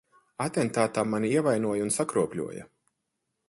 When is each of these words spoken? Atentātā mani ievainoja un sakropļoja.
Atentātā 0.45 1.03
mani 1.11 1.31
ievainoja 1.41 1.87
un 1.91 1.95
sakropļoja. 1.99 2.69